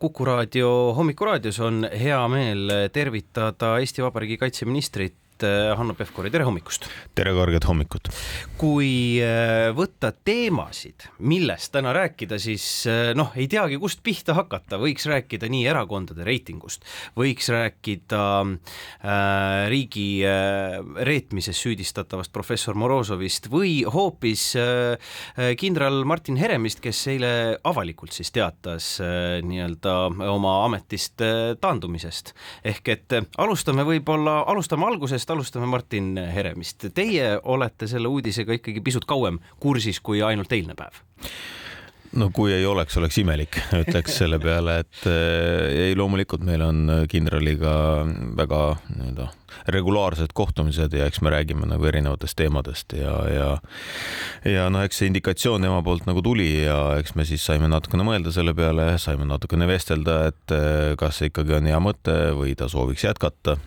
[0.00, 5.14] Kuku raadio Hommikuraadios on hea meel tervitada Eesti Vabariigi kaitseministrit
[5.46, 6.88] äh, Hanno Pevkuri, tere hommikust!
[7.18, 8.10] tere, kõrget hommikut!
[8.60, 14.78] kui äh, võtta teemasid, millest täna rääkida, siis äh, noh, ei teagi, kust pihta hakata,
[14.80, 16.84] võiks rääkida nii erakondade reitingust,
[17.18, 20.78] võiks rääkida äh, riigi äh,
[21.08, 25.14] reetmises süüdistatavast professor Morozovist või hoopis äh,
[25.60, 27.32] kindral Martin Heremist, kes eile
[27.64, 29.96] avalikult siis teatas äh, nii-öelda
[30.30, 32.34] oma ametist äh, taandumisest.
[32.64, 36.90] ehk et alustame võib-olla, alustame algusest, alustame Martin Heremist.
[36.94, 41.02] Teie olete selle uudisega ikkagi pisut kauem kursis kui ainult eilne päev
[42.18, 46.82] no kui ei oleks, oleks imelik, ütleks selle peale, et äh, ei, loomulikult meil on
[47.10, 47.74] kindraliga
[48.38, 48.64] väga
[48.96, 49.28] nii-öelda
[49.74, 53.48] regulaarsed kohtumised ja eks me räägime nagu erinevatest teemadest ja, ja
[54.46, 58.06] ja noh, eks see indikatsioon tema poolt nagu tuli ja eks me siis saime natukene
[58.06, 62.54] mõelda selle peale, saime natukene vestelda, et äh, kas see ikkagi on hea mõte või
[62.58, 63.58] ta sooviks jätkata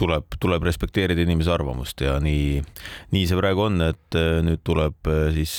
[0.00, 2.60] tuleb, tuleb respekteerida inimese arvamust ja nii,
[3.14, 5.56] nii see praegu on, et äh, nüüd tuleb äh, siis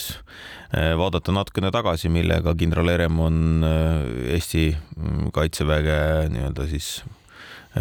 [0.71, 5.99] äh, vaadata natukene tagasi, millega kindral Herem on Eesti mm, kaitseväge
[6.33, 6.97] nii-öelda siis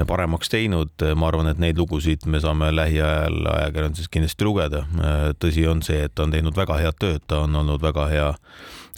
[0.06, 4.82] paremaks teinud, ma arvan, et neid lugusid me saame lähiajal ajakirjanduses kindlasti lugeda.
[5.41, 8.26] tõsi on see, et ta on teinud väga head tööd, ta on olnud väga hea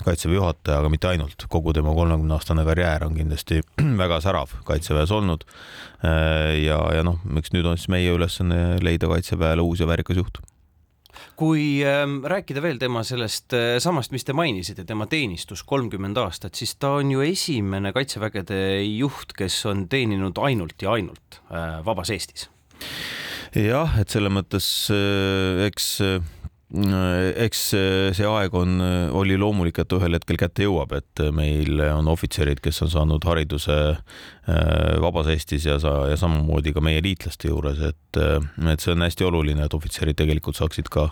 [0.04, 3.62] kaitseväe juhataja, aga mitte ainult, kogu tema kolmekümne aastane karjäär on kindlasti
[4.02, 5.46] väga särav kaitseväes olnud.
[6.02, 10.38] ja, ja noh, eks nüüd on siis meie ülesanne leida kaitseväele uus ja väärikas juht
[11.38, 16.58] kui äh, rääkida veel tema sellest äh, samast, mis te mainisite, tema teenistus kolmkümmend aastat,
[16.58, 22.12] siis ta on ju esimene kaitsevägede juht, kes on teeninud ainult ja ainult äh, vabas
[22.14, 22.48] Eestis.
[23.54, 26.18] jah, et selles mõttes äh, eks äh,
[26.68, 27.60] eks
[28.12, 28.74] see aeg on,
[29.16, 33.76] oli loomulik, et ühel hetkel kätte jõuab, et meil on ohvitserid, kes on saanud hariduse
[33.96, 39.06] äh, vabas Eestis ja sa, ja samamoodi ka meie liitlaste juures, et, et see on
[39.06, 41.06] hästi oluline, et ohvitserid tegelikult saaksid ka,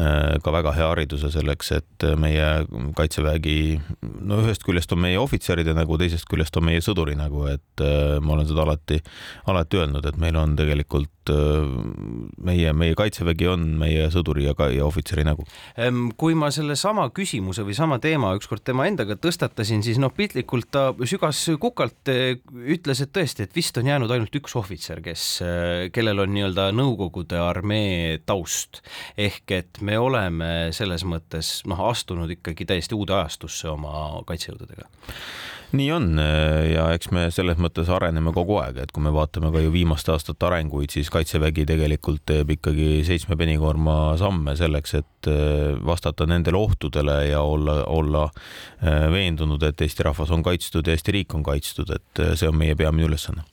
[0.00, 2.48] äh, ka väga hea hariduse selleks, et meie
[2.96, 3.58] kaitsevägi,
[4.00, 8.16] no ühest küljest on meie ohvitseride nägu, teisest küljest on meie sõduri nägu, et äh,
[8.24, 9.02] ma olen seda alati,
[9.44, 15.24] alati öelnud, et meil on tegelikult meie, meie kaitsevägi on meie sõduri ja, ja ohvitseri
[15.26, 15.46] nägu.
[16.16, 20.88] kui ma sellesama küsimuse või sama teema ükskord tema endaga tõstatasin, siis noh, piltlikult ta
[21.04, 22.38] sügas kukalt, eh,
[22.76, 26.70] ütles, et tõesti, et vist on jäänud ainult üks ohvitser, kes, eh, kellel on nii-öelda
[26.76, 28.82] Nõukogude armee taust.
[29.16, 34.88] ehk et me oleme selles mõttes noh, astunud ikkagi täiesti uude ajastusse oma kaitsejõududega
[35.76, 36.20] nii on
[36.70, 40.12] ja eks me selles mõttes areneme kogu aeg, et kui me vaatame ka ju viimaste
[40.14, 46.60] aastate arenguid, siis Kaitsevägi tegelikult teeb ikkagi seitsme penikoorma samme selleks, et äh, vastata nendele
[46.60, 51.44] ohtudele ja olla, olla äh, veendunud, et Eesti rahvas on kaitstud ja Eesti riik on
[51.46, 53.46] kaitstud, et äh, see on meie peamine ülesanne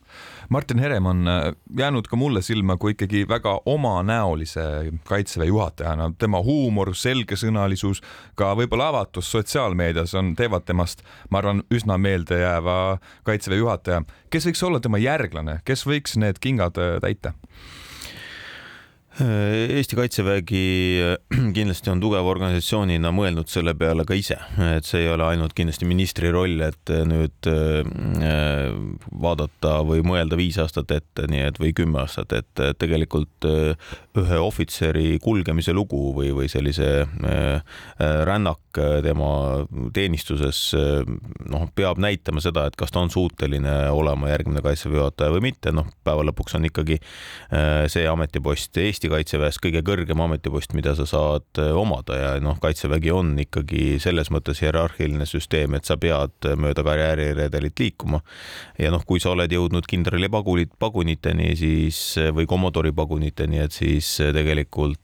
[0.50, 6.42] Martin Herem on äh, jäänud ka mulle silma kui ikkagi väga omanäolise kaitseväe juhatajana, tema
[6.44, 8.02] huumor, selgesõnalisus,
[8.36, 14.03] ka võib-olla avatus sotsiaalmeedias on, teevad temast, ma arvan, üsna meeldejääva kaitseväe juhataja.
[14.30, 17.34] kes võiks olla tema järglane, kes võiks need kingad äh, täita?
[19.22, 20.62] Eesti Kaitsevägi
[21.06, 21.18] äh,
[21.56, 24.40] kindlasti on tugeva organisatsioonina mõelnud selle peale ka ise,
[24.74, 28.73] et see ei ole ainult kindlasti ministri roll, et äh, nüüd äh,
[29.22, 34.41] vaadata või mõelda viis aastat ette, nii et või kümme aastat ette, et tegelikult ühe
[34.41, 37.06] ohvitseri kulgemise lugu või, või sellise
[38.00, 38.62] rännak
[39.06, 39.29] tema
[39.94, 45.47] teenistuses noh, peab näitama seda, et kas ta on suuteline olema järgmine kaitseväe juhataja või
[45.50, 47.00] mitte, noh, päeva lõpuks on ikkagi
[47.91, 53.11] see ametipost Eesti kaitseväes kõige kõrgem ametipost, mida sa saad äh, omada ja noh, kaitsevägi
[53.13, 58.22] on ikkagi selles mõttes hierarhiline süsteem, et sa pead mööda karjääriredelit liikuma.
[58.79, 62.01] ja noh, kui sa oled jõudnud kindrali pagunit, paguniteni, siis
[62.35, 65.03] või komodori paguniteni, et siis tegelikult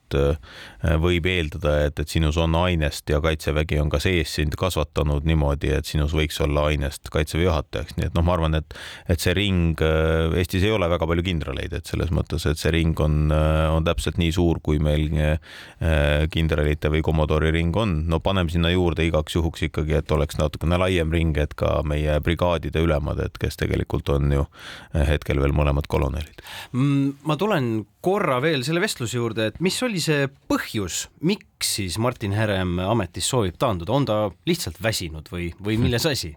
[1.03, 5.74] võib eeldada, et, et sinus on ainest ja kaitsevägi on ka sees sind kasvatanud niimoodi,
[5.75, 8.78] et sinus võiks olla ainest kaitseväe juhatajaks, nii et noh, ma arvan, et,
[9.10, 13.00] et see ring Eestis ei ole väga palju kindraleid, et selles mõttes, et see ring
[13.04, 17.95] on, on täpselt nii suur, kui meil äh, kindralite või komodori ring on.
[18.10, 22.19] no paneme sinna juurde igaks juhuks ikkagi, et oleks natukene laiem ring, et ka meie
[22.24, 26.44] brigaadide ülemad, et kes tegelikult on ju äh, hetkel veel mõlemad kolonelid.
[26.74, 27.72] Mm, ma tulen
[28.06, 33.31] korra veel selle vestluse juurde, et mis oli see põhjus, miks siis Martin Herem ametist
[33.31, 34.18] soovib taanduda, on ta
[34.50, 36.34] lihtsalt väsinud või, või milles asi?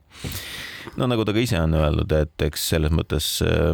[0.97, 3.73] No nagu ta ka ise on öelnud, et eks selles mõttes äh,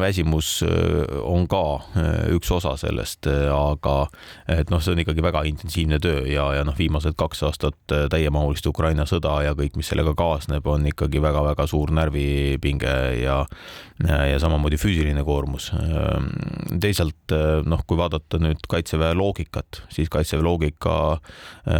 [0.00, 1.62] väsimus äh, on ka
[1.98, 3.96] äh, üks osa sellest, aga
[4.50, 8.66] et noh, see on ikkagi väga intensiivne töö ja, ja noh, viimased kaks aastat täiemahulist
[8.70, 13.44] Ukraina sõda ja kõik, mis sellega kaasneb, on ikkagi väga-väga suur närvipinge ja
[14.02, 15.68] ja samamoodi füüsiline koormus.
[16.82, 17.30] teisalt
[17.62, 20.96] noh, kui vaadata nüüd kaitseväe loogikat, siis kaitseväe loogika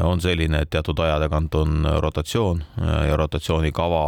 [0.07, 2.63] on selline, et teatud aja tagant on rotatsioon
[3.09, 4.05] ja rotatsioonikava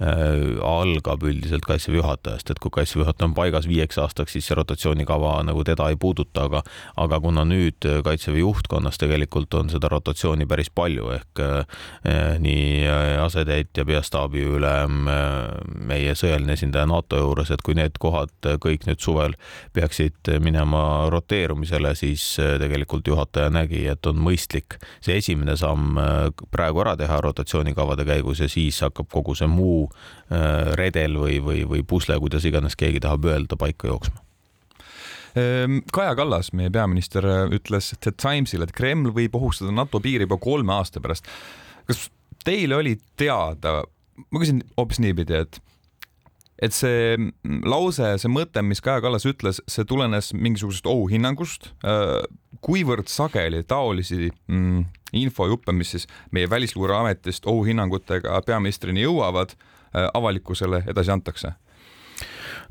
[0.00, 5.36] algab üldiselt kaitseväe juhatajast, et kui kaitseväe juhataja on paigas viieks aastaks, siis see rotatsioonikava
[5.46, 6.62] nagu teda ei puuduta, aga
[6.98, 12.88] aga kuna nüüd kaitseväe juhtkonnas tegelikult on seda rotatsiooni päris palju ehk eh, nii
[13.22, 15.06] asetäitja, peastaabi ülem,
[15.86, 19.38] meie sõjaline esindaja NATO juures, et kui need kohad kõik nüüd suvel
[19.76, 26.00] peaksid minema roteerumisele, siis tegelikult juhataja nägi, et on mõistlik see esimene samm
[26.50, 29.93] praegu ära teha rotatsioonikavade käigus ja siis hakkab kogu see muu Äh,
[30.80, 34.24] redel või, või, või pusle, kuidas iganes keegi tahab öelda, paika jooksma.
[35.34, 40.38] Ehm, Kaja Kallas, meie peaminister, ütles The Timesile, et Kreml võib ohustada NATO piiri juba
[40.42, 41.26] kolme aasta pärast.
[41.88, 42.08] kas
[42.46, 43.82] teile oli teada,
[44.30, 45.60] ma küsin hoopis niipidi, et
[46.62, 47.16] et see
[47.66, 51.72] lause, see mõte, mis Kaja Kallas ütles, see tulenes mingisugusest ohuhinnangust.
[51.84, 52.22] Äh,
[52.64, 54.84] kuivõrd sageli taolisi mm,
[55.18, 61.54] infojuppe, mis siis meie Välisluureametist ohuhinnangutega peaministrini jõuavad, äh, avalikkusele edasi antakse?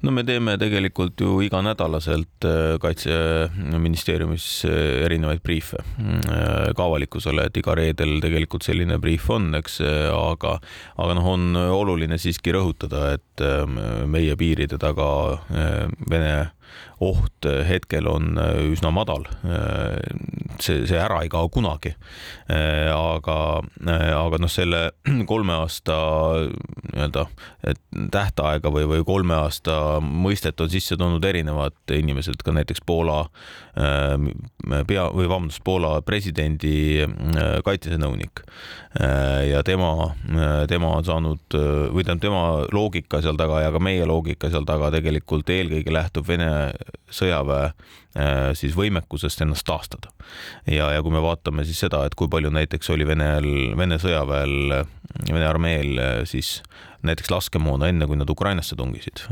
[0.04, 7.60] no me teeme tegelikult ju iganädalaselt äh, Kaitseministeeriumis äh, erinevaid briife äh, ka avalikkusele, et
[7.60, 10.58] iga reedel tegelikult selline briif on, eks, aga,
[11.00, 13.33] aga noh, on oluline siiski rõhutada, et
[14.06, 15.08] meie piiride taga
[16.10, 16.36] Vene
[17.04, 18.38] oht hetkel on
[18.72, 19.26] üsna madal.
[20.62, 21.94] see, see ära ei kao kunagi.
[22.50, 23.38] aga,
[24.20, 24.84] aga noh, selle
[25.32, 25.98] kolme aasta
[26.94, 27.26] nii-öelda
[28.14, 33.24] tähtaega või, või kolme aasta mõistet on sisse toonud erinevad inimesed, ka näiteks Poola
[33.74, 37.04] pea või vabandust, Poola presidendi
[37.66, 38.44] kaitsenõunik.
[39.50, 40.14] ja tema,
[40.70, 44.92] tema on saanud või tähendab, tema loogika seal taga ja ka meie loogika seal taga
[44.94, 46.50] tegelikult eelkõige lähtub Vene
[47.14, 50.14] sõjaväe äh, siis võimekusest ennast taastada.
[50.68, 53.50] ja, ja kui me vaatame siis seda, et kui palju näiteks oli Venel,
[53.80, 54.84] Vene sõjaväel,
[55.30, 56.60] Vene armeel äh, siis
[57.04, 59.26] näiteks laskemoona enne, kui nad Ukrainasse tungisid.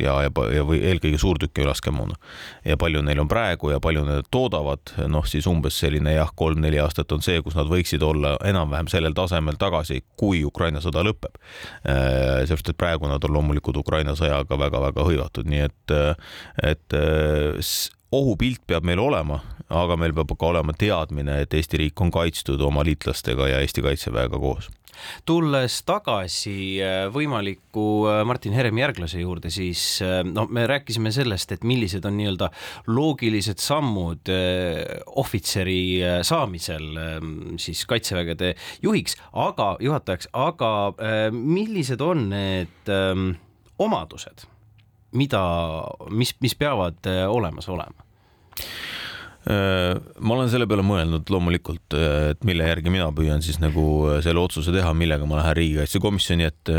[0.00, 2.16] Ja, ja, ja või eelkõige suurtüki laskemoona.
[2.64, 6.80] Ja palju neil on praegu ja palju nad toodavad, noh siis umbes selline jah, kolm-neli
[6.82, 11.40] aastat on see, kus nad võiksid olla enam-vähem sellel tasemel tagasi, kui Ukraina sõda lõpeb.
[11.84, 15.96] sellepärast, et praegu nad on loomulikult Ukraina sõjaga väga-väga hõivatud, nii et,
[16.62, 16.98] et
[18.14, 22.60] ohupilt peab meil olema, aga meil peab ka olema teadmine, et Eesti riik on kaitstud
[22.62, 24.70] oma liitlastega ja Eesti Kaitseväega koos
[25.26, 31.52] tulles tagasi äh, võimaliku äh, Martin Heremi järglase juurde, siis äh, no me rääkisime sellest,
[31.54, 32.50] et millised on nii-öelda
[32.90, 34.30] loogilised sammud
[35.20, 35.80] ohvitseri
[36.26, 40.72] saamisel ähm, siis kaitsevägede juhiks, aga juhatajaks, aga
[41.32, 43.30] millised on need ähm,
[43.78, 44.46] omadused
[45.14, 45.42] mida,
[46.10, 48.04] mis, mis peavad olemas olema?
[49.44, 49.92] Äh,
[50.24, 53.84] ma olen selle peale mõelnud loomulikult, äh, et mille järgi mina püüan siis nagu
[54.24, 56.76] selle otsuse teha, millega ma lähen riigikaitsekomisjoni ette,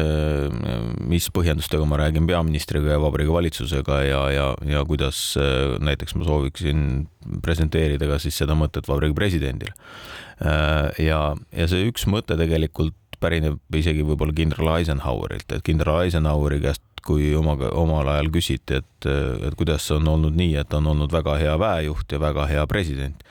[1.06, 5.21] mis põhjendustega ma räägin peaministriga ja Vabariigi Valitsusega ja, ja, ja kuidas
[5.85, 7.06] näiteks ma sooviksin
[7.45, 9.75] presenteerida ka siis seda mõtet Vabariigi Presidendile.
[11.00, 16.84] ja, ja see üks mõte tegelikult pärineb isegi võib-olla kindral Eisenhowerilt, et kindral Eisenhoweri käest
[17.05, 19.07] kui omaga, omal ajal küsiti, et,
[19.45, 23.21] et kuidas on olnud nii, et on olnud väga hea väejuht ja väga hea president,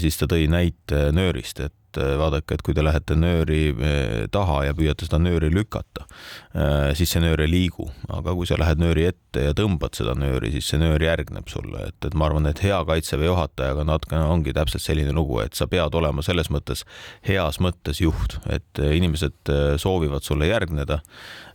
[0.00, 4.76] siis ta tõi näite nöörist, et vaadake, et kui te lähete nööri eh, taha ja
[4.76, 6.06] püüate seda nööri lükata,
[6.54, 10.14] eh, siis see nöör ei liigu, aga kui sa lähed nööri ette ja tõmbad seda
[10.18, 14.24] nööri, siis see nöör järgneb sulle, et, et ma arvan, et hea kaitseväe juhatajaga natukene
[14.32, 16.84] ongi täpselt selline lugu, et sa pead olema selles mõttes
[17.26, 21.02] heas mõttes juht, et inimesed eh, soovivad sulle järgneda.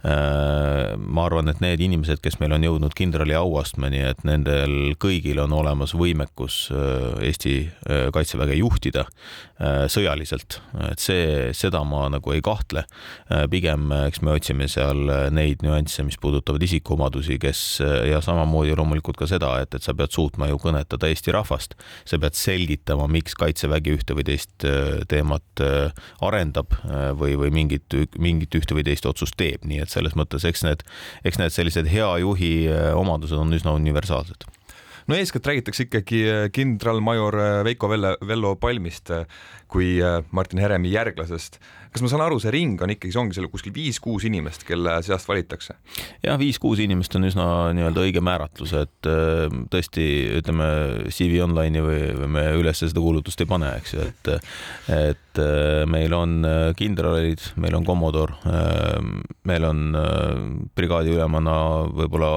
[0.07, 5.51] Ma arvan, et need inimesed, kes meil on jõudnud kindrali auastmeni, et nendel kõigil on
[5.57, 6.69] olemas võimekus
[7.25, 7.55] Eesti
[8.15, 9.07] kaitseväge juhtida
[9.91, 12.83] sõjaliselt, et see, seda ma nagu ei kahtle.
[13.51, 17.61] pigem, eks me otsime seal neid nüansse, mis puudutavad isikuomadusi, kes
[18.09, 22.19] ja samamoodi loomulikult ka seda, et, et sa pead suutma ju kõnetada Eesti rahvast, sa
[22.21, 24.67] pead selgitama, miks kaitsevägi ühte või teist
[25.11, 25.63] teemat
[26.23, 26.77] arendab
[27.19, 30.83] või, või mingit, mingit ühte või teist otsust teeb, nii et selles mõttes, eks need,
[31.27, 34.47] eks need sellised hea juhi äh, omadused on üsna universaalsed
[35.07, 39.11] no eeskätt räägitakse ikkagi äh, kindralmajor äh, Veiko Velle, Vello Palmist
[39.67, 39.97] kui
[40.31, 41.59] Martin Heremi järglasest.
[41.97, 44.99] Kas ma saan aru, see ring on ikkagi, see ongi seal kuskil viis-kuus inimest, kelle
[45.05, 45.73] seast valitakse?
[46.21, 50.05] jah, viis-kuus inimest on üsna nii-öelda õige määratlus, et äh, tõesti
[50.37, 50.67] ütleme
[51.09, 54.31] CV Online'i või, või me üles seda kuulutust ei pane, eks ju, et
[54.93, 58.35] et äh, meil on äh, kindralid, meil on kommodor,
[59.47, 59.81] meil on
[60.77, 61.57] brigaadiülemana
[61.95, 62.31] võib-olla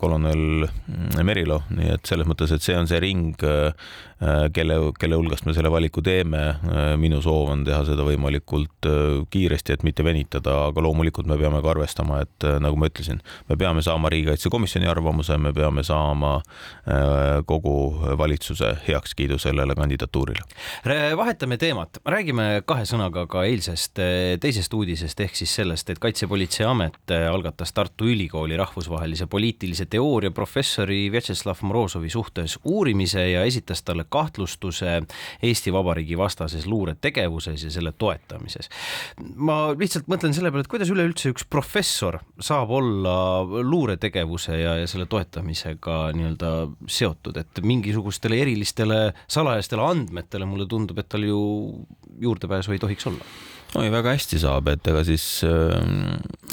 [0.00, 0.66] kolonel
[1.24, 3.36] Merilo, nii et selles mõttes, et see on see ring,
[4.54, 6.42] kelle, kelle hulgast me selle valiku teeme.
[7.00, 8.47] minu soov on teha seda võimalikult
[9.30, 13.56] kiiresti, et mitte venitada, aga loomulikult me peame ka arvestama, et nagu ma ütlesin, me
[13.60, 16.38] peame saama riigikaitsekomisjoni arvamuse, me peame saama
[17.46, 17.74] kogu
[18.18, 20.44] valitsuse heakskiidu sellele kandidatuurile.
[21.16, 24.00] vahetame teemat, räägime kahe sõnaga ka eilsest
[24.40, 31.62] teisest uudisest ehk siis sellest, et Kaitsepolitseiamet algatas Tartu Ülikooli rahvusvahelise poliitilise teooria professori Vjatšeslav
[31.62, 35.02] Morozovi suhtes uurimise ja esitas talle kahtlustuse
[35.42, 38.27] Eesti Vabariigi vastases luuretegevuses ja selle toetamises.
[39.36, 44.88] Ma lihtsalt mõtlen selle peale, et kuidas üleüldse üks professor saab olla luuretegevuse ja, ja
[44.90, 46.54] selle toetamisega nii-öelda
[46.90, 51.40] seotud, et mingisugustele erilistele salajastele andmetele mulle tundub, et tal ju
[52.18, 53.24] juurdepääsu ei tohiks olla.
[53.78, 55.78] oi, väga hästi saab, et ega siis äh,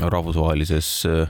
[0.03, 1.27] rahvusvahelises Äh,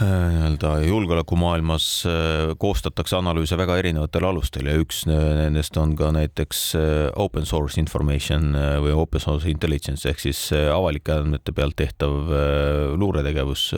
[0.00, 2.12] nii-öelda julgeolekumaailmas äh,
[2.58, 6.84] koostatakse analüüse väga erinevatel alustel ja üks nendest on ka näiteks äh,
[7.20, 8.54] open source information
[8.84, 12.32] või open source intelligence ehk siis avalike andmete pealt tehtav
[13.00, 13.70] luuretegevus.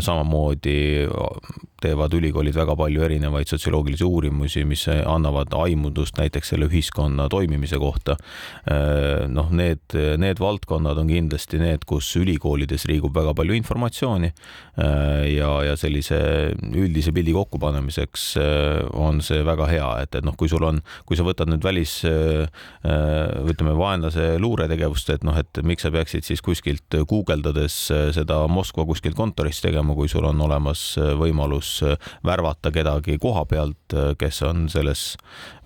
[0.00, 1.04] samamoodi
[1.82, 8.16] teevad ülikoolid väga palju erinevaid sotsioloogilisi uurimusi, mis annavad aimudust näiteks selle ühiskonna toimimise kohta.
[9.28, 14.32] noh, need, need valdkonnad on kindlasti need, kus ülikoolides liigub väga palju informatsiooni
[15.28, 16.18] ja, ja sellise
[16.68, 21.18] üldise pildi kokkupanemiseks äh, on see väga hea, et, et noh, kui sul on, kui
[21.18, 22.46] sa võtad nüüd välis äh,
[22.86, 27.76] äh, ütleme, vaenlase luuretegevust, et noh, et miks sa peaksid siis kuskilt guugeldades
[28.14, 30.82] seda Moskva kuskilt kontorist tegema, kui sul on olemas
[31.18, 31.78] võimalus
[32.26, 35.04] värvata kedagi koha pealt, kes on selles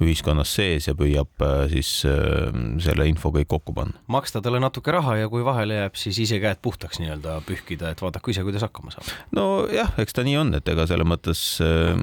[0.02, 3.98] ühiskonnas sees ja püüab siis selle info kõik kokku panna.
[4.12, 8.02] maksta talle natuke raha ja kui vahele jääb, siis ise käed puhtaks nii-öelda pühkida, et
[8.02, 11.94] vaadaku ise, kuidas hakkama saab nojah, eks ta nii on, et ega selles mõttes äh,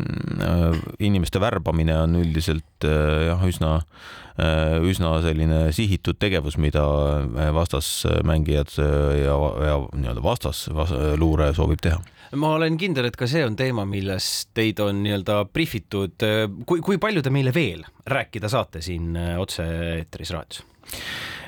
[1.04, 6.86] inimeste värbamine on üldiselt äh, jah, üsna äh,, üsna selline sihitud tegevus, mida
[7.22, 9.36] äh, vastasmängijad äh, ja,
[9.70, 12.02] ja nii-öelda vastas, vastas luure soovib teha
[12.38, 16.18] ma olen kindel, et ka see on teema, millest teid on nii-öelda brifitud.
[16.26, 20.66] Äh, kui, kui palju te meile veel rääkida saate siin otse-eetris raadios?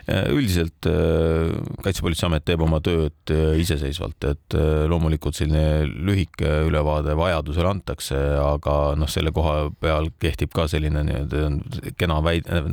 [0.09, 1.51] Äh, üldiselt äh,
[1.85, 4.55] Kaitsepolitseiamet teeb oma tööd äh, iseseisvalt, et
[4.89, 11.93] loomulikult selline lühike ülevaade vajadusel antakse, aga noh, selle koha peal kehtib ka selline nii-öelda
[12.01, 12.63] kena väide,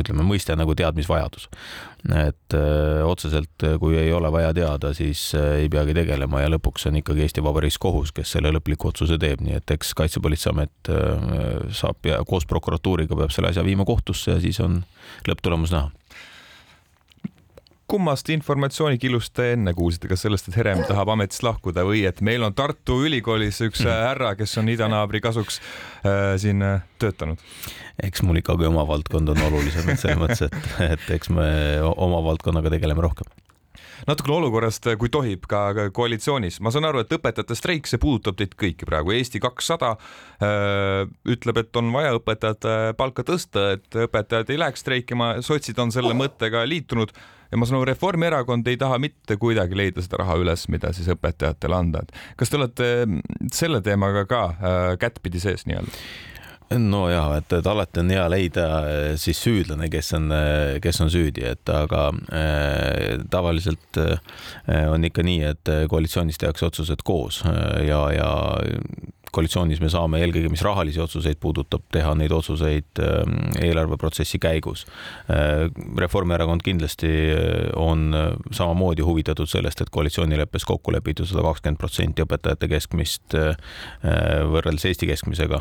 [0.00, 1.48] ütleme mõiste nagu teadmisvajadus.
[2.02, 6.98] et öö, otseselt, kui ei ole vaja teada, siis ei peagi tegelema ja lõpuks on
[6.98, 10.90] ikkagi Eesti Vabariigis kohus, kes selle lõpliku otsuse teeb, nii et eks Kaitsepolitseiamet
[11.70, 14.82] saab ja koos prokuratuuriga peab selle asja viima kohtusse ja siis on
[15.28, 15.92] lõpptulemus näha
[17.92, 22.44] kummast informatsioonikilust te enne kuulsite, kas sellest, et Herem tahab ametist lahkuda või et meil
[22.46, 24.00] on Tartu Ülikoolis üks mm.
[24.08, 27.42] härra, kes on idanaabri kasuks äh, siin äh, töötanud?
[28.02, 31.46] eks mul ikkagi oma valdkond on olulisem, et selles mõttes, et, et eks me
[31.92, 33.28] oma valdkonnaga tegeleme rohkem
[34.08, 36.60] natukene olukorrast, kui tohib, ka koalitsioonis.
[36.60, 39.14] ma saan aru, et õpetajate streik, see puudutab teid kõiki praegu.
[39.16, 45.34] Eesti kakssada äh, ütleb, et on vaja õpetajate palka tõsta, et õpetajad ei läheks streikima,
[45.44, 47.14] sotsid on selle mõttega liitunud
[47.52, 51.10] ja ma saan aru, Reformierakond ei taha mitte kuidagi leida seda raha üles, mida siis
[51.12, 52.90] õpetajatele anda, et kas te olete
[53.52, 56.04] selle teemaga ka äh, kättpidi sees nii-öelda?
[56.78, 61.00] No ja, et, et alati on hea leida äh, siis süüdlane, kes on, äh, kes
[61.04, 67.42] on süüdi, et aga äh, tavaliselt äh, on ikka nii, et koalitsioonis tehakse otsused koos
[67.48, 68.30] äh, ja, ja
[69.32, 74.84] koalitsioonis me saame eelkõige, mis rahalisi otsuseid puudutab, teha neid otsuseid ähm, eelarveprotsessi käigus.
[75.32, 81.80] Äh, Reformierakond kindlasti äh, on äh, samamoodi huvitatud sellest, et koalitsioonileppes kokku lepitud sada kakskümmend
[81.80, 83.34] protsenti õpetajate keskmist
[84.52, 85.58] võrreldes Eesti keskmisega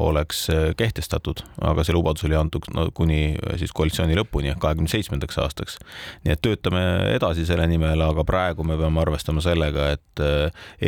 [0.00, 0.46] oleks
[0.78, 5.78] kehtestatud, aga see lubadus oli antud no, kuni siis koalitsiooni lõpuni ehk kahekümne seitsmendaks aastaks.
[6.24, 6.82] nii et töötame
[7.14, 10.24] edasi selle nimel, aga praegu me peame arvestama sellega, et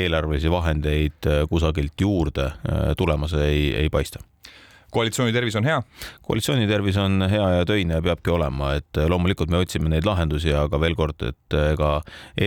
[0.02, 4.21] eelarvelisi vahendeid kusagilt juurde juurde äh, tulemas ei, ei paista
[4.93, 5.83] koalitsiooni tervis on hea?
[6.23, 10.53] koalitsiooni tervis on hea ja töine peabki olema, et äh, loomulikult me otsime neid lahendusi,
[10.57, 11.99] aga veel kord, et äh, ega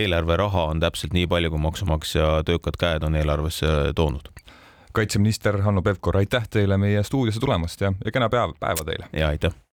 [0.02, 4.32] eelarveraha on täpselt nii palju, kui maksumaksja töökad käed on eelarvesse toonud.
[4.92, 9.12] kaitseminister Hanno Pevkur, aitäh teile meie stuudiosse tulemast ja, ja kena päev, päeva teile!
[9.12, 9.62] ja aitäh!